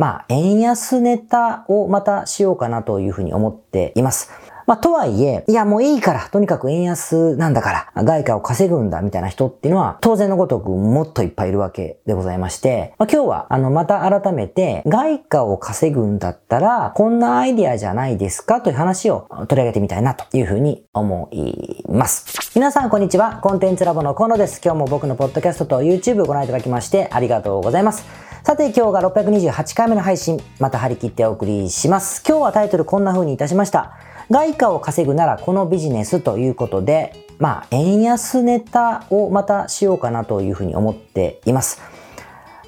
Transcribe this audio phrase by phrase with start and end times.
[0.00, 4.30] まあ、円安ネタをまたしようかなというふうに思っています。
[4.66, 22.52] まあ、とはいえ、いや、もういいから、とにかく円安なんだから、外貨を稼ぐんだ、みたいな人っていうのは、当然のごとくもっといっぱいいるわけでございまして、まあ、今日は、あの、また改めて、外貨を稼ぐんだったら、こんなアイディアじゃないですかという話を取り上げてみたいなというふうに思います。
[22.54, 23.40] 皆さん、こんにちは。
[23.42, 24.62] コンテンツラボの河野です。
[24.64, 28.29] 今日も僕のポッドキャストと YouTube をご覧いただきまして、ありがとうございます。
[28.42, 32.22] さて今日が628回目の配信、また張り切ってお送りします。
[32.26, 33.98] 今日はタイトルこんな風にいたしました。
[34.30, 41.82] 外貨を稼ぐならこのビジネスということで、まあ、円安ネタをまたしようかなというふうに思っています。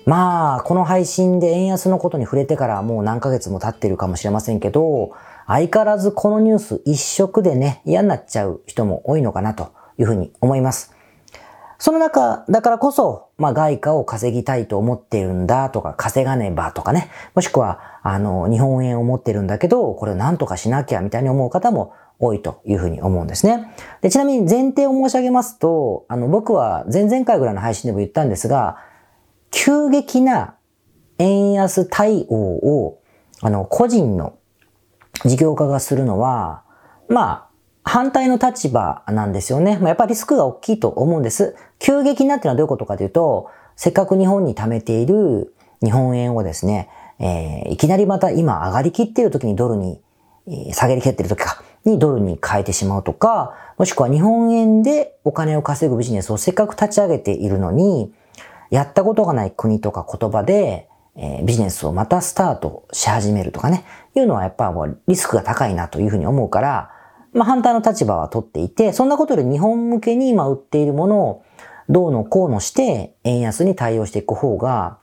[0.04, 5.12] まあ、この配信で円安のことに触れてからもう何ヶ月も経ってるかもしれませんけど、
[5.46, 10.94] 相変わらずこのニュース一色でね、嫌になっちゃう人も多いのかなというふうに思います。
[11.82, 23.74] その中、だからこそ、まあ外貨を稼ぎたいと思っているんだとか、稼がねばとかね、もしくは、あの、日本円を持ってるんだけど、これを何とかしなきゃみたいに思う方も多いというふうに思うんですね。
[24.00, 28.76] で、ちなみに前提を申し上げますと、あの、僕は前々回ぐらいの配信でも言ったんですが、
[29.50, 30.54] 急激な
[31.18, 33.02] 円安対応を、
[33.40, 34.38] あの、個人の
[35.24, 36.62] 事業家がするのは、
[37.08, 37.52] まあ、
[37.84, 39.78] 反対の立場なんですよね。
[39.78, 41.56] まあ、やっぱりリスクが大きいと思うんです。
[41.82, 45.52] 急激なっていうのはどういうことかというと、せっかく日本に貯めている
[45.82, 46.88] 日本円をですね、
[47.18, 50.00] えー、いきなりまた今上がりきっている時にドルに、
[50.46, 58.12] えー、下げりきっている時か、にドルに変えてしまうとか、もしくは日本円でお金を稼ぐビジネスをせっかく立ち上げているのに、
[58.70, 63.84] やったことがない国とか言葉で、えー、ビジネスをまたスタートし始めるとかね、
[64.14, 66.90] いうのはやっぱもうリスクが高いなというふうに思うから、
[67.32, 71.44] まあ、反対の立場は取っていて、そんなことで日本向けに今売っているものを
[71.92, 74.98] どうのこうのして円安に対応していく方が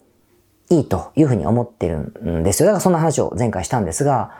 [0.72, 2.66] いいというふうに思ってるんですよ。
[2.66, 4.32] だからそんな話を前回したんですが、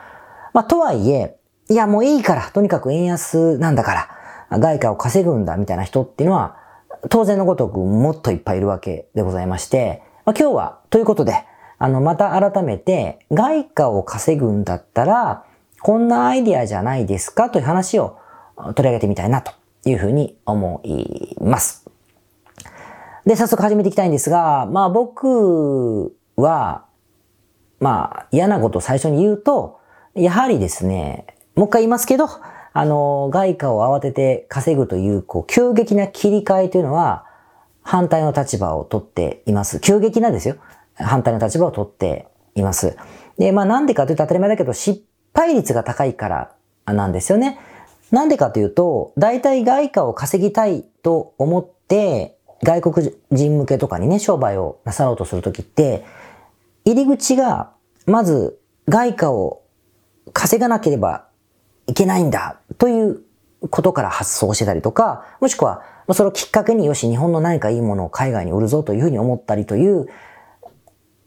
[0.52, 1.36] まあ、とはいえ、
[1.68, 4.08] いやもういいから、とにかく円安なんだか
[4.50, 6.56] ら、外貨を稼ぐんだみたいな人っていうのは、
[7.08, 11.44] 当然のごとくもっといっぱいいるわけでございまして、まあ、今日は、ということで、
[11.78, 15.44] あの、また改めて、外貨を稼ぐんだったら、
[15.82, 18.18] こんなアイディアじゃないですかという話を
[18.74, 19.52] 取り上げてみたいなと
[19.84, 21.79] いうふうに思います。
[23.26, 26.86] で、早速始めていきたいんですが、まあ僕は、
[27.78, 29.80] まあ嫌なことを最初に言うと、
[30.14, 32.28] やはりですね、もう一回言いますけど、
[32.72, 37.26] あの、外貨を慌てて稼ぐという、こう、急激な切り替えというのは、
[37.82, 39.80] 反対の立場を取っています。
[39.80, 40.56] 急激なんですよ。
[40.94, 42.96] 反対の立場を取っています。
[43.38, 45.02] で、まあなんでかというと当たり前だけど、失
[45.34, 46.54] 敗率が高いから
[46.86, 47.58] なんですよね。
[48.10, 56.04] なんでかというと、大体外貨を稼ぎたいと思って、外国人向けとかにね、商売をなさろうとするときって、
[56.84, 57.72] 入り口が、
[58.06, 59.62] まず外貨を
[60.32, 61.26] 稼がなければ
[61.86, 63.22] いけないんだという
[63.68, 65.82] ことから発想してたりとか、もしくは、
[66.12, 70.08] それをきっかけによし、日本の何かいいものを海外に売るぞというふうに思ったりという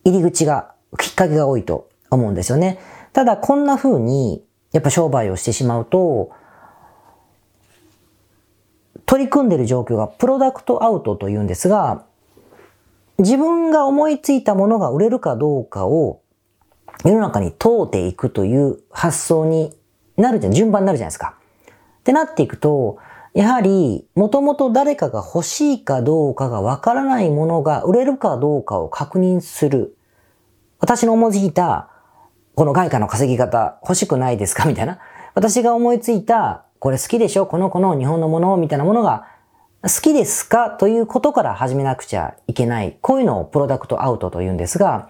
[0.06, 2.80] 入り口が、きっかけが多いと思うんですよね。
[3.12, 6.32] ただこんな風に、やっぱ商売をしてしまうと、
[9.13, 12.03] 取り組んでいる状況がプロダクトアウトというんですが、
[13.19, 16.24] 自分が思いついたものが売れるかどうかを
[17.06, 19.72] 世の中に問うていくという発想に
[20.18, 21.35] なるじゃん、順番になるじゃないですか。
[22.00, 22.97] ってなっていくと、
[23.35, 29.96] やはり、もともと誰かが欲しいかどうかがわからないものが売れるかどうかを確認する。
[30.79, 31.91] 私の思いついた
[32.56, 34.66] この外貨の稼ぎ方欲しくないですか？
[34.66, 34.97] みたいな。
[35.35, 37.46] 私が思いついた、これ好きでしょ？
[37.46, 39.26] この子の日本のものみたいなものが
[39.84, 40.70] 好きですか？
[40.70, 42.98] ということから始めなくちゃいけない。
[43.00, 45.08] こういうのをプロダクトアウトと言うんですが、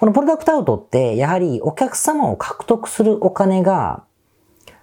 [0.00, 4.02] このプロダクトアウトってやはりお客様を獲得するお金が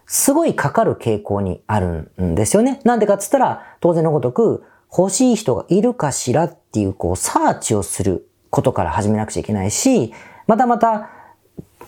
[0.06, 2.80] すごいかかる傾向にあるんですよね。
[2.86, 4.64] なんでかっつったら当然のごとく
[4.98, 10.14] 欲しい人がいるかしらっていうこうサーチをすることから始めなくちゃいけないし、
[10.48, 11.10] またまた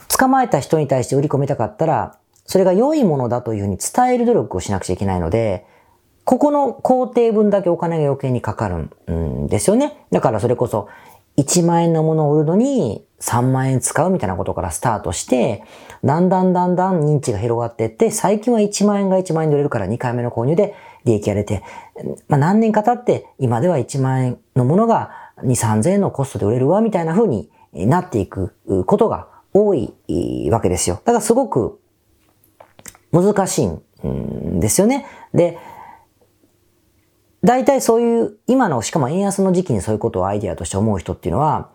[0.10, 5.66] 捕まえた人に対して売り込みたかったら、それが良いものだというふうに伝える努力をしなくちゃいけないので、
[6.23, 10.05] ここの工程分だけお金が余計にかかるんですよね。
[10.11, 10.88] だからそれこそ、
[11.38, 15.64] 1万円のものを売るのに3万円使うみたいなことからスタートして、
[16.03, 21.64] だんだんだんだん認知が広がっていって、最近は1万円が1万円で売れるから2回目の購入で利益が出て、
[22.28, 25.11] まあ何年か経って今では1万円のものが
[25.44, 28.53] 2、3000円のコストで売れるわみたいな風になっていく
[28.85, 29.94] ことが多い
[30.52, 30.97] わけですよ。
[31.05, 31.79] だからすごく
[33.11, 33.67] 難しい
[34.08, 35.05] んですよね。
[35.34, 35.58] で、
[37.43, 41.69] 大体そういう、今の、しかも円安の時期にそういうことをアイディアとして思う人っていうのは、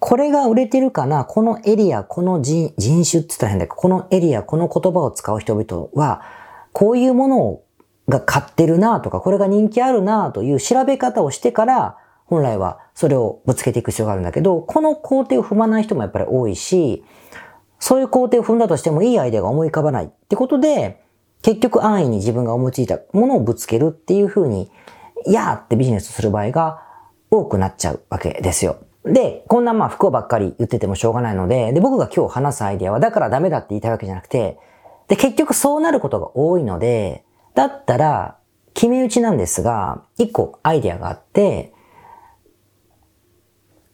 [0.00, 1.24] これが売れてるかな？
[1.24, 6.22] このエリア、この人人種って言ったら変だけど、このエリア、この言葉を使う人々は、
[6.72, 7.64] こういうものを
[8.08, 17.04] が買ってるなとか、これが人気あるなという調べ方をしてから、本来はそれをぶつけていく必要があるんだけど、この工程を踏まない人もやっぱり多いし、
[17.78, 21.02] そういう工程を踏んだとしてもいいアイデアが思い浮かばないってことで、
[21.42, 24.70] 結局安易に自分が思いついたものをぶつけるっていう風に、
[25.26, 26.82] いやーってビジネスする場合が
[27.30, 28.78] 多くなっちゃうわけですよ。
[29.04, 34.58] で、こんなまあ不幸ばっかり言っててもしょうがないので、で、僕が今日話すアイデアはだからダメだって言いたいわけじゃなくて、
[35.08, 38.36] で、結局そうなることが多いので、だったら、
[38.74, 41.72] 決め打ちなんですが、一個アイデアがあって、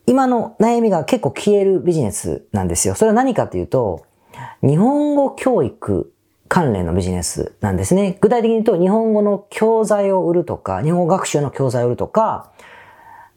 [0.07, 2.95] 今の悩みが結構消えるビジネスなんですよ。
[2.95, 4.05] それは何かというと、
[4.61, 6.13] 日本語教育
[6.47, 8.17] 関連のビジネスなんですね。
[8.21, 12.51] 具体的に言うと、日本語の教材を売るとか、日本語学習の教材を売るとか、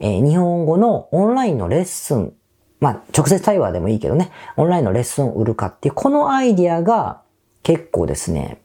[0.01, 2.35] えー、日本語のオンラインのレッスン、
[2.81, 7.23] まあ、直接対話でもいいけどね、オンラインのレッスンを売るかっていう、このアイディアが
[7.63, 8.61] 結構ですね、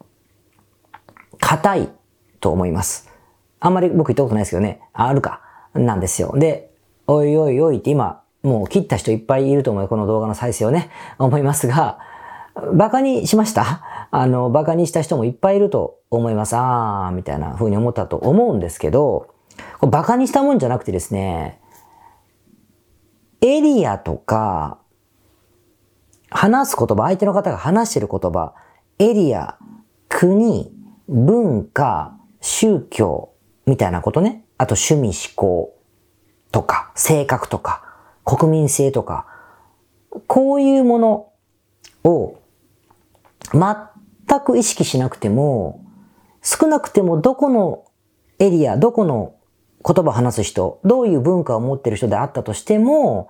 [1.39, 1.89] 硬い
[2.39, 3.09] と思います。
[3.59, 5.41] あんまり僕言ったことないですけどね、あるか、
[5.73, 6.33] なんですよ。
[6.37, 6.72] で、
[7.07, 11.99] おいおいおいって今、もう切った人いっぱいいると思うこの動画の再生をね、思いますが、
[12.73, 14.07] バカにしました？
[14.11, 16.55] あの、バカにした人もいっぱいいると思います。
[16.55, 19.33] あー、みたいな風に思ったと思うんですけど、
[19.79, 21.59] これバカにしたもんじゃなくてですね、
[23.41, 24.77] エリアとか、
[26.29, 28.53] 話す言葉、相手の方が話してる言葉、
[28.99, 29.57] エリア、
[30.07, 30.71] 国、
[31.09, 33.31] 文化、宗教、
[33.65, 34.45] みたいなことね。
[34.57, 35.75] あと趣味思考
[36.53, 37.83] とか、性格とか、
[38.23, 39.25] 国民性とか、
[40.27, 41.31] こういうもの
[42.03, 42.39] を
[43.51, 45.83] 全く意識しなくても、
[46.43, 47.85] 少なくてもどこの
[48.37, 49.33] エリア、どこの
[49.83, 53.29] 言葉を話す人、どういう文化を持ってる人であったとしても、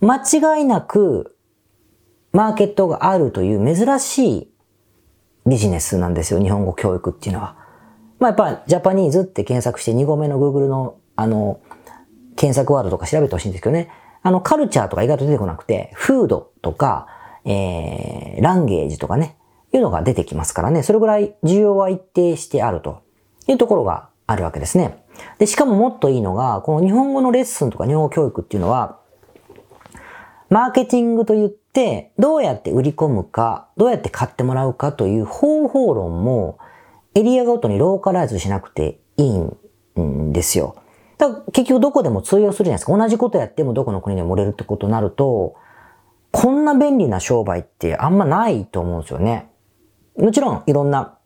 [0.00, 1.36] 間違いなく
[2.32, 4.52] マーケットがあるという珍しい
[5.46, 7.56] ビジネスなんですよ、日本語教育っていうのは。
[8.18, 11.60] まあやっぱジャパニーズって検索して2語目の Google のあの、
[12.40, 13.90] 検索ワードとか調べてほしいんですけどね。
[14.22, 17.06] あの、カルチャーとか意外と出てこなくて、フードとか、
[17.44, 19.36] えー、ランゲージとかね、
[19.74, 20.82] いうのが出てきますからね。
[20.82, 23.02] それぐらい需要は一定してあると
[23.46, 25.04] いうところがあるわけですね。
[25.36, 29.00] で、しかももっといいのが、この日本語のレッスンとか日本語教育っていうのは、
[30.48, 36.56] マーケティングと言って、どうやって売り込むか、どうやって買ってもらうかという方法論も、
[37.14, 40.79] エリアごとにローカライズしなくていいんですよ。
[41.20, 42.96] だ結局どこでも通用するじゃないですか。
[42.96, 45.54] 同じことやってもどこの国でも売れるってことになると、
[46.32, 49.50] こんな便利な商売ってあんまないと思うんですよね。
[50.16, 51.18] もちろんいろんな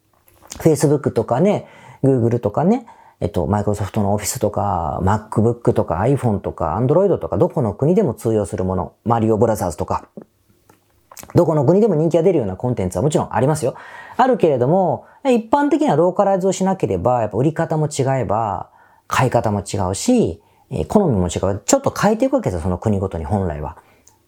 [0.59, 1.67] Facebook とかね、
[2.03, 2.87] Google とかね、
[3.21, 10.09] えっと、マイクロソフトの Office とか、MacBook とか iPhone とか Android とか、どこの国でも通用するもの、マリオブラザーズとか、
[11.35, 13.75] どこの国でも人気が出るようなコンテンツはもちろんありますよ。
[14.17, 18.71] あるけれども、一般的なローカライズをしなければ、やっぱ売り方も違えば、
[19.07, 21.63] 買い方も違うし、え好みも違う。
[21.65, 23.79] ちょっと変えていくわけですよ、その国ごとに本来は。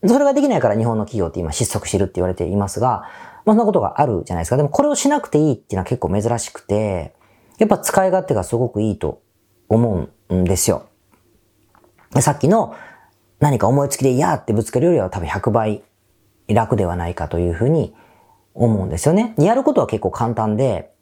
[0.05, 3.05] それができないから日本の企業って今失速してるって言われていますが、
[3.45, 4.57] まあそんなことがあるじゃないですか。
[4.57, 7.15] でもこれをしなくていいっていうのは結構珍しくて、
[7.59, 9.23] やっぱ使い勝手がすごくいいと
[9.69, 10.87] 思うんですよ。
[12.21, 12.75] さっきの
[13.41, 15.83] 何か思いつきで嫌ってぶつけるよりは多分100倍
[16.49, 17.95] 楽ではないかというふうに
[18.55, 19.35] 思うんですよね。
[19.39, 20.93] やることは結構簡単で、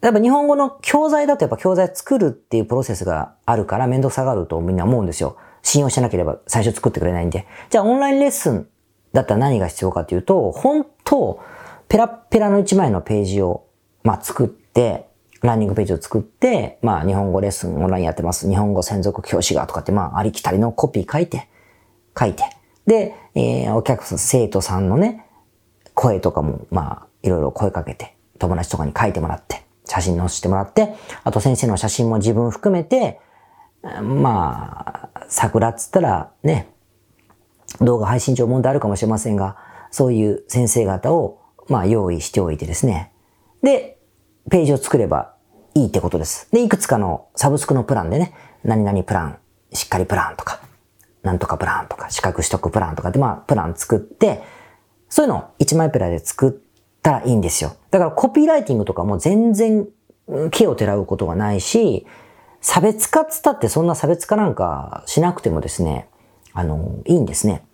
[0.00, 5.36] やっぱ日本語の教材だとやっぱ教材作るっていうプロセスがあるから面倒くさがるとみんな思うんですよ。
[5.62, 7.46] 信用しなければ最初作ってくれないんで。
[7.70, 8.68] じゃあオンラインレッスン
[9.12, 11.40] だったら何が必要かというと、本当
[11.88, 13.66] ペラペラの1枚のページを、
[14.02, 15.08] まあ、作って、
[15.40, 18.48] ランニングページを作って、まあ、日本語レッスンオンラインやってます。
[18.48, 21.48] 日本語専属教師がとかって、まあ、ありきたりのコピー書いて、
[22.18, 22.44] 書いて。
[22.86, 25.24] で、えー、お客さん、生徒さんのね、
[25.94, 33.20] 声とかも、まあ、いろいろ声かけて、友達とかに書いてもらって、写真載せてもらって、あと先生の写真も自分含めて、
[34.02, 36.68] まあ、桜っつったらね、
[37.80, 39.56] 動画配信上問題あるかもしれませんが、
[39.90, 43.12] そういう先生方を、まあ、用意しておいてですね。
[43.62, 43.98] で、
[44.50, 45.34] ページを作れば
[45.74, 46.48] いいってことです。
[46.52, 49.38] で、いくつかのサブスクのプランでね、何々プラン、
[49.72, 50.60] しっかりプランとか、
[51.22, 54.42] なんとかプランとか、資格取得プランとかで、まあ、プラン作って、
[55.08, 56.67] そういうのを1枚ペラで作って
[57.08, 57.74] たらいいんですよ。
[57.90, 59.88] だからコピーライティングとかも全然
[60.50, 62.06] 木をてらうことがないし、
[62.60, 66.08] 差別化つったってそんな差別化なんかしなくてもですね、
[66.52, 67.64] あの、いいんですね。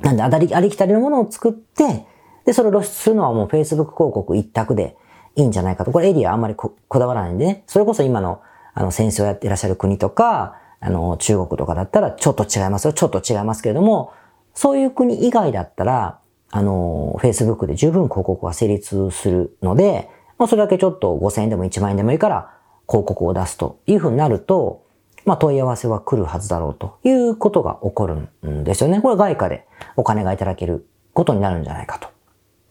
[0.00, 2.06] なんで、ありありきたりのものを作って、
[2.44, 4.96] で、それを露出するのはもう Facebook 広告一択で、
[5.34, 5.92] いいんじゃないかと。
[5.92, 7.62] これエリアあんまりこだわらないんでね。
[7.66, 8.40] それこそ今の、
[8.74, 12.92] あの、戦争をやってらっしゃる国とか、あの、中国とかだったらちょっと違いますよ。
[12.92, 14.12] ちょっと違いますけれども、
[14.54, 16.18] そういう国以外だったら、
[16.50, 22.54] あの、Facebook で十分広告は成立するので、まあ、それだけちょっと5000円でも1万円でもいいから
[22.88, 24.84] 広告を出すというふうになると、
[25.24, 29.00] まあ、問い合わせは来るはずだろうということが起こるんですよね。
[29.02, 32.08] これ外貨でお金がいただけることになるんじゃないかと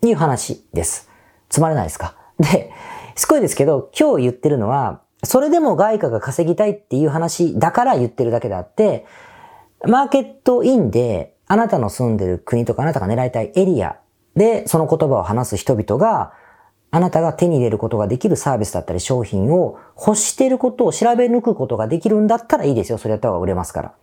[0.08, 1.10] いう話です。
[1.50, 2.16] つまらないですか？
[2.40, 2.72] で、
[3.16, 9.06] すごいですけど、今日言ってるのは、それでも外貨が稼ぎたいっていう話だから言ってるだけであって、
[9.86, 13.98] マーケットインであなたの住んでる国とかあなたが狙いたいエリア
[14.36, 16.34] でその言葉を話す人々が
[16.90, 22.98] あなたが手に入れることができるサービスだったり商品を欲していることを調べ抜くことができるんだったらいいですよ。
[22.98, 23.94] それやった方が売れますから。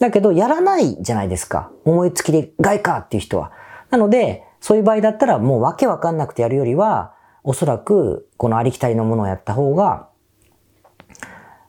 [0.00, 1.70] だけど、やらないじゃないですか。
[1.84, 3.52] 思いつきで外貨っていう人は。
[3.90, 10.08] なので、そういう場合だったらもうわけわかんなくてやるよりは、おそらくこのありきたりのものをやった方が、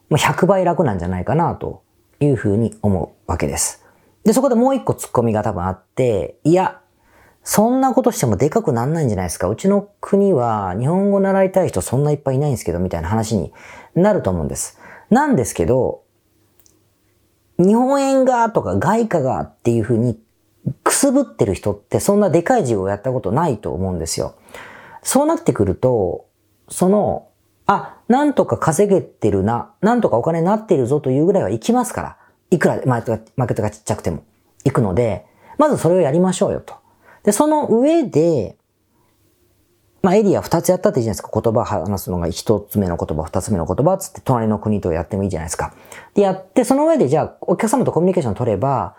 [0.10, 1.84] 100倍楽なんじゃないかなと
[2.20, 3.83] いうふうに思うわけです。
[4.24, 6.80] で、そこでもう一個突っ込みが多分あって、いや、
[7.44, 9.50] そんなことしてもでかくなんないんじゃないですか。
[9.50, 13.52] うちの国は日本語習いたい人そんないっぱいいないんですけど、みたいな話に
[13.96, 14.80] なると思うんです。
[15.10, 16.04] なんですけど、
[17.58, 20.20] 日本円がとか外貨がっていうふうに
[20.84, 24.36] くすぶってる人ってそんなでかい事業をやったことないと思うんですよ。
[25.02, 26.26] そうなってくると、
[26.70, 27.28] その、
[27.66, 32.18] あ、なんとか稼げてるな、なんとかお金になってるぞというぐらいは行きますから。
[32.54, 34.24] いくらマーケットがちっちゃくても
[34.64, 35.26] 行くので、
[35.58, 36.76] まずそれをやりましょうよと。
[37.24, 38.58] で、その上で、
[40.04, 41.42] まあ、エリア二つやったっていいじゃないですか。
[41.42, 45.74] 言葉話すのが一つ目の言葉、二つ目の言葉つって隣の国とやってもいいじゃないですか。
[46.14, 48.96] で、やって、その上でじゃあ、お客様とコミュニケーション取れば、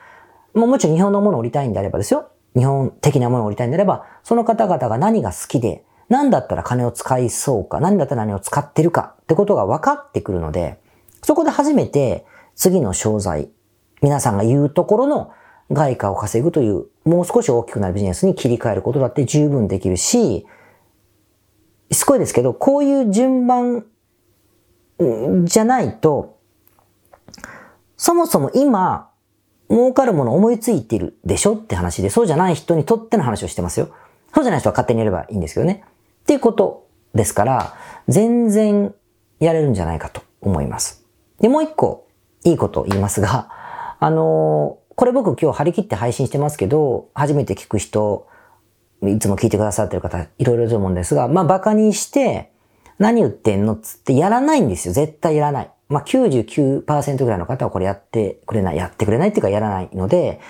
[0.55, 2.31] もうもちろん日本のものを売りたいんであればですよ。
[2.57, 10.79] 日本的なものを売りたいんであれば、その方々が何が好きで、何だったら金を使いそうか、何だったら何を使ってるかってことが分かってくるので、
[11.23, 13.51] そこで初めて次の商材、
[14.03, 15.33] 皆さんが言うところの
[15.73, 20.47] 外貨を稼ぐという、もう少し大きくなるビジネスに切り替えることだって十分できるし、
[21.91, 23.85] すごいですけど、こういう順番
[25.45, 26.39] じゃないと、
[27.97, 29.11] そもそも今、
[29.71, 33.89] 儲かるもの思いついてるでしょって話で、そうじゃない人にとっての話をしてますよ。
[34.35, 35.85] そうじゃない人は勝手にやればいいんですけどね。
[36.23, 37.75] っていうことですから、
[38.09, 38.95] 全然
[39.41, 41.05] やれるんじゃないかと思います。
[41.41, 42.04] で、もう一個、
[42.45, 43.49] いいことを言いますが、
[44.01, 48.29] あのこれ僕今日張り切って配信してますけど、初めて聞く人、
[49.03, 52.53] いつも聞いてくださってる方、いろいろと思うんですが、まあバカにして、
[52.99, 54.95] 何言ってんのっつってやらないんですよ。
[54.95, 55.71] 絶対やらない。
[55.89, 60.41] まあ99%ぐらいの方はこれやってくれない、やってくれないっていうかやらないので、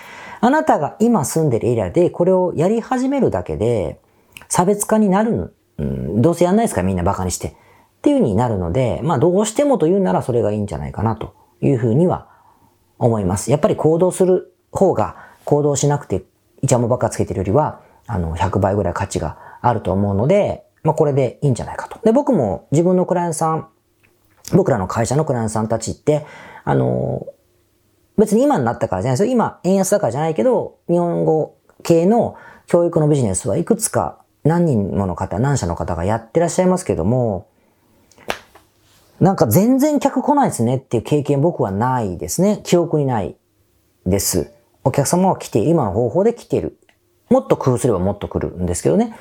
[0.41, 3.99] あなたが今住んでるエリアでこれをやり始めるだけで、
[4.47, 7.47] 差別化になる、うん、どうせやんないですかみんなバカにして。
[7.47, 7.51] っ
[8.05, 12.27] ていう風になるので、まあどうしてもと言うならそれがいいんじゃないかなというふうには
[12.97, 13.51] 思います。
[13.51, 16.23] やっぱり行動する方が行動しなくて
[16.61, 21.99] イチャモバカつけてるよりは、あの、100倍ぐらい価値があると思うので、まあこれでいいんじゃないかと。
[22.03, 23.67] で、僕も自分のクライアントさん、
[24.53, 26.25] 僕らの会社のクライアントさんたちって、
[26.63, 27.25] あの、
[28.17, 29.31] 別に今になったからじゃないですよ。
[29.31, 32.35] 今、円安だからじゃないけど、日本語系の
[32.67, 37.47] 教育のビジネスはいくつか何人もの方、何社の方がやってらっしゃいますけども、
[39.19, 42.61] なんか全然客来ないですねっていう経験僕はないですね。
[42.63, 43.35] 記憶にない
[44.05, 44.51] です。
[44.83, 45.71] お客様は来ている。
[45.71, 46.77] 今の方法で来ている。
[47.29, 49.15] もっと工夫すればもっと来るんですけどね。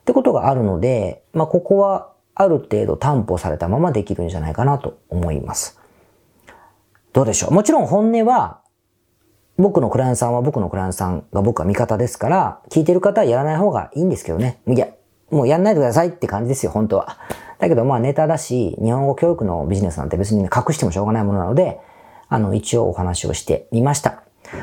[0.00, 5.80] ってことがあるので、まあ、ここはある程度担保されたままできるんじゃないかなと思います。
[7.12, 7.52] どうでしょう？
[7.52, 8.60] もちろん本音は、
[9.56, 14.60] 僕のクライアントさんは僕のクライアントさんが僕は味方ですから、聞いてる方はやらない方がいいんですけどね。
[14.66, 14.88] いや、
[15.30, 17.16] もうやんないでくださいって感じですよ、本当は。
[17.58, 21.80] だけどまあネタだし、日本語教育のビジネスなんて別に、隠してもしょうがないものなので、
[22.28, 24.22] あの、一応お話をしてみました。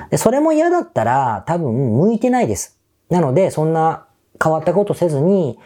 [0.10, 2.80] で、それも嫌だったら多分向いてないです。
[3.10, 4.06] なので、そんな
[4.42, 5.60] 変わったことせずに、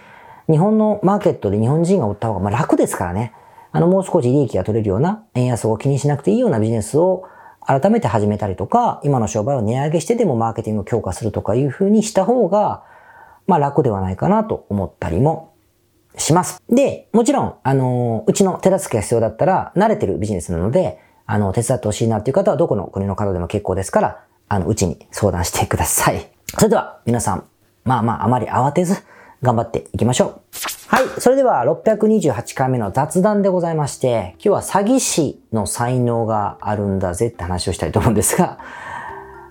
[0.50, 3.34] 日本のマーケットで日本人が売った方がまあ楽ですからね。
[3.72, 7.25] あの、もう少し利益が取れるような、円安を気にしなくていいようなビジネスを
[7.65, 12.84] 改めて始めたりとか、今の商売を値上げしてでもマーケティングを強化するとかいう風にした方が、
[13.46, 15.53] まあ楽ではないかなと思ったりも
[16.17, 16.62] します。
[16.69, 26.29] で、もちろん、あの、うちの手助けが必要だったら、慣れてるビジネスなので、あの、手伝ってほしいなっていう方はどこの国の方でも結構ですから、あの、うちに相談してください。
[26.57, 27.43] それでは、皆さん、
[27.83, 28.95] まあまあ、あまり慌てず、
[29.43, 30.41] 頑張っていきましょう。
[30.88, 31.03] はい。
[31.19, 38.57] それでは、628回目の雑談でございまして、今日は詐欺師の才能があるんだぜって話をしたいと思うんですが、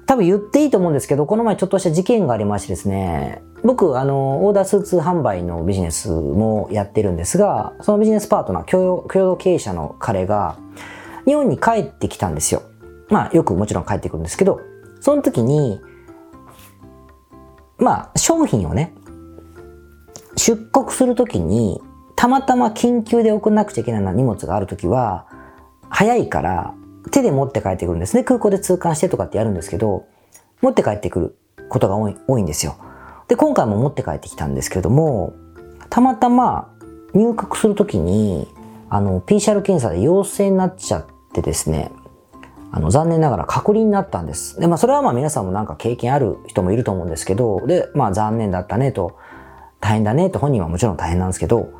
[0.06, 10.56] 多分言っていいと思うんですけど、この前ちょっとした事件がありましてですね、僕、あの、オーダースーツ販売のビジネスもやってるんですが、そのビジネスパートナー、共同経営者の彼が、
[11.24, 12.62] 日本に帰ってきたんですよ。
[13.10, 14.60] まあよくもちろん帰ってくるんですけど、
[15.00, 15.80] その時に、
[17.78, 18.94] まあ商品をね、
[20.36, 21.82] 出国する時に、
[22.14, 25.26] たまたま緊急で送らなくちゃいけない荷物がある時は、
[25.88, 26.74] 早いから
[27.10, 28.22] 手で持って帰ってくるんですね。
[28.22, 30.06] 空港で通関してとかってやるんですけど、
[30.62, 31.36] 持って帰ってくる
[31.68, 32.76] ことが多い多いんですよ。
[33.28, 35.34] で、今回も持って帰ってきたんですけれども、
[35.90, 36.72] たまたま
[37.14, 38.48] 入国するときに、
[38.88, 41.90] あの、PCR 検査で陽性になっちゃってですね、
[42.70, 44.60] あの、残念ながら隔離になったんです。
[44.60, 49.16] で、まあ、それはまあ皆さんもなんか経験ある人もいると思うんですけど、で、まあ、残念だったねと、
[49.80, 51.70] 大変だねと本人はもちろん大変なんですけど、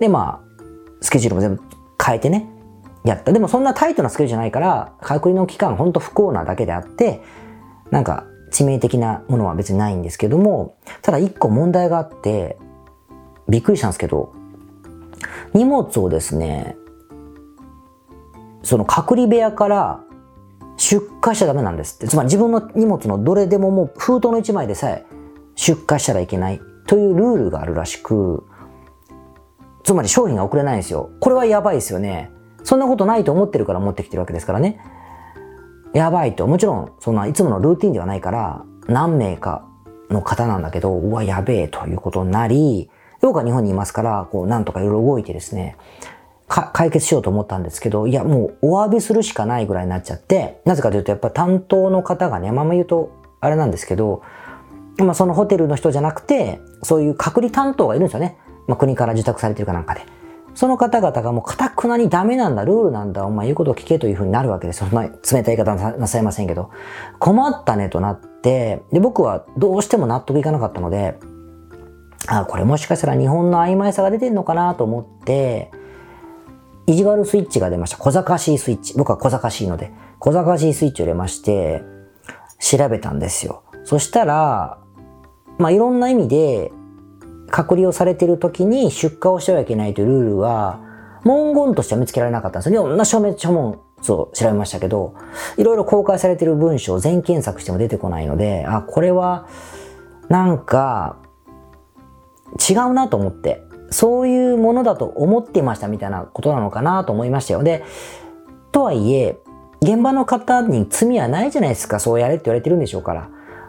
[0.00, 0.64] で、まあ、
[1.00, 1.62] スケジュールも全部
[2.02, 2.48] 変えてね、
[3.04, 3.32] やった。
[3.32, 7.22] でもそんなタイトなスケジュールじゃないから、隔離の期間ほんと不幸なだけであって、
[7.90, 12.56] なんか致命的なものは別にないんですけども、ただ一個問題があって、
[13.48, 14.32] びっくりしたんですけど、
[15.52, 16.76] 荷物をですね、
[18.62, 20.00] その隔離部屋から
[20.76, 22.06] 出荷しちゃダメなんですって。
[22.06, 25.04] つまり自分の荷物のどれでももう封筒の1枚でさえ
[25.56, 28.46] 出荷したらいけないというルールがあるらしく、
[29.82, 31.10] つまり商品が送れないんですよ。
[31.20, 32.30] これはやばいですよね。
[32.62, 34.80] そんなことないと思ってるから持ってきてるわけですからね。
[35.94, 36.46] やばいと。
[36.46, 39.64] もちろん、そんないつものルーティンではないから、何名か
[40.10, 45.76] の方なんだけど、うわ、やべえということになり、僕は日本にいますから、こう、なんとかいろいろ動いてですね、
[46.48, 54.22] 解決しようと思ったんですけど、いや、もうお詫びするしかないぐらいになっちゃって、なぜかというと、やっぱ担当の方がね、まま言うと、あれなんですけど、
[54.98, 58.36] まあ、そのホテルの人じゃなくて、そういう隔離担当がいるんですよね。
[58.66, 60.02] まあ、国から受託されてるかなんかで。
[60.54, 64.78] その方々がもう堅くなにダメなんだ、ルールなんだ、お前言うことを聞けというふうになるわけです。
[64.78, 66.70] そんな冷たい言い方なさいませんけど。
[67.18, 71.18] 困ったねとなって、で、僕はどうしても納得いかなかったので、
[72.26, 75.70] あ、これもしかしたら日本の曖昧さが出てんのかなと思って、
[76.86, 77.96] 意地悪スイッチが出ました。
[77.96, 78.94] 小賢しいスイッチ。
[78.96, 81.82] 僕は小賢しいので、小賢しいスイッチを入れまして、
[82.60, 83.62] 調べたんですよ。
[83.84, 84.78] そしたら、
[85.58, 86.72] まあ、いろんな意味で、
[87.50, 90.80] 隔離をされている時に出荷をしてはいけないというルールは、
[91.24, 92.84] 文言としては見つけられなかったんですよ。
[92.84, 93.78] いろんな書面、書問
[94.12, 95.14] を調べましたけど、
[95.56, 99.46] いろいろ公開されている文章を全検索しても出てこないので、あ、これは、
[100.28, 101.16] なんか、
[102.68, 107.62] 違うなと思って、そういうものだと思ってましたみたいなことなのかなと思いましたよ。
[107.62, 107.84] で、
[108.72, 109.38] とはいえ、
[109.82, 112.00] 現場の方に罪はないじゃないですか。
[112.00, 113.28] そうやれって言われてるんでしょうから。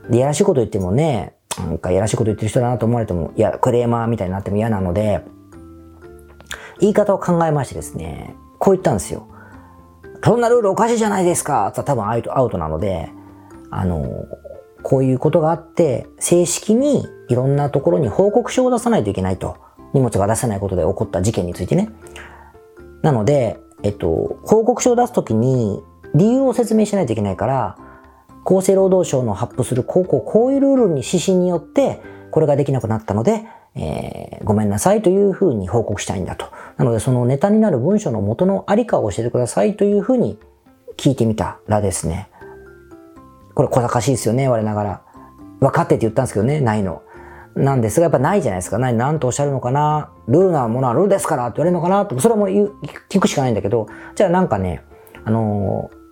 [0.10, 5.26] で、やらしいこと言ってもね、なんかやらしいこと言ってる人だなと思われても、いや、クレーマーみたいになっても嫌なので、
[6.80, 9.28] 言い方を考えましてですね、こう言ったんですよ。
[10.24, 13.12] そんなルールおかしいじゃないですかって多分アウトアウトなので、
[13.70, 14.26] あの、
[14.82, 19.58] こういうことがあって、正式にいろんなところに報告書を出さないといけないと。
[19.94, 21.90] 荷物が出せないことで起こった事件についてね。
[23.02, 25.82] なので、えっと、報告書を出すときに
[26.16, 27.78] 理由を説明しないといけないから、
[28.46, 32.00] 厚生労働省の発布するこうこうこういうルールに指針によって
[32.32, 33.44] これができなくなったので、
[33.76, 36.46] えー、ごめんなさいというふうに報告したいんだと。
[36.78, 40.38] なのでそのネタになる文章の元のありかを教えてくださいというふうに
[40.98, 42.30] 聞いてみたらですね。
[43.56, 45.02] これ小賢しいですよね、我ながら。
[45.62, 47.02] 分かってって言ったんですけどね、ないの。
[47.56, 48.78] なんですが、やっぱないじゃないですか。
[48.78, 50.12] 何、何とおっしゃるのかな。
[50.28, 52.20] ルールなものはルールですからって言われるのかなと。
[52.20, 52.50] それはもう
[53.10, 54.84] 聞くしかないんだけど、じゃあなんかね、
[55.24, 56.05] あのー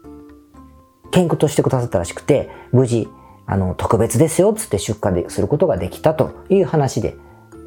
[1.14, 3.08] 見学としてくださったらしくて、無事、
[3.46, 7.16] あの、特別ですよ、つって出荷することができたという話で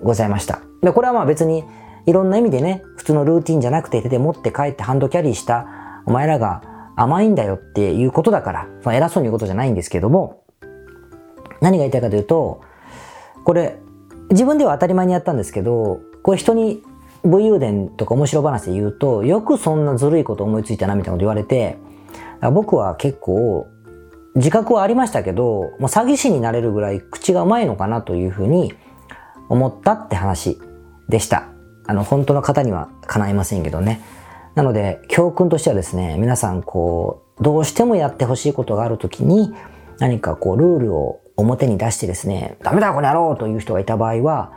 [0.03, 0.61] ございました。
[0.83, 1.65] で、これはまあ別に、
[2.07, 5.67] いろんな意味でね、普通のルーティンじゃなくて手で持って帰ってハンドキャリーした、
[6.07, 6.63] お前らが
[6.97, 10.43] 甘いんだよっていうことだから、その偉そうに言うことじゃないんですけども、
[11.61, 12.63] 何が言いたいかというと、
[13.45, 13.79] これ、
[14.31, 16.83] 自分では当たり前にやったんですけど、これ人に
[17.23, 21.79] 武勇伝とか面白話で言うと、よくそんなずるいこと思いついたなみたいなこと言われて、
[22.53, 23.69] 僕は結構
[24.37, 28.75] 自覚はありましたけど、もう詐欺師になれるぐらい口がうまいのかなというふうに
[29.49, 30.61] 思ったって話
[31.09, 31.49] でした。
[31.87, 34.03] あの、本当の方には叶いませんけどね。
[34.55, 39.55] なので、教訓としてはですね、皆さんこう、どうしてもやってほしいことがあるときに、
[39.99, 44.53] 何かこう、ルールを表に出してですね、ダメだこの野郎という人がいた場合は、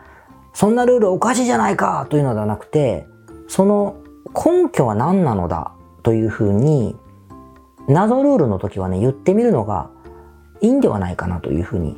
[0.54, 3.08] そんなルールおかしいじゃないかというのではなくて、
[3.48, 3.98] その
[4.34, 5.72] 根拠は何なのだ
[6.04, 6.96] というふうに
[7.89, 9.89] 謎ルールの時はね、言ってみるのが
[10.62, 11.97] いいんではないかなというふうに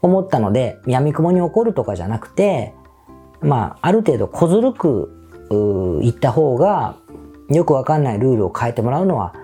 [0.00, 2.74] 思ったので、闇雲に起こるとかじゃなくて、
[3.40, 5.10] まあ、ある程度小ずるく
[6.00, 6.96] 言った方が、
[7.50, 9.34] よくわかんないルールを変えてもらうのは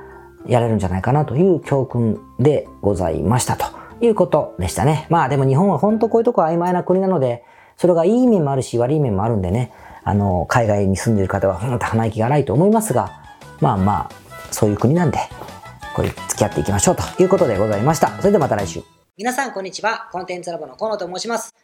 [0.46, 3.66] やれるんじゃないかなという教訓でございましたと
[4.00, 5.06] いうことでしたね。
[5.08, 7.44] まあでも日本は本当こういうとこ曖昧な国なので、
[7.76, 9.72] それがいい面もあるし悪い面もあるんでね、
[10.04, 13.10] あの、海外に住んでる方は本当鼻息が荒いと思いますが、
[13.60, 14.10] まあまあ、
[14.50, 15.18] そういう国なんで、
[15.94, 18.09] これ付き合っていきましょうということでございました。
[18.18, 18.83] それではまた来週。
[19.16, 20.09] 皆さん、こんにちは。
[20.11, 21.54] コンテンツラボの河野と申します。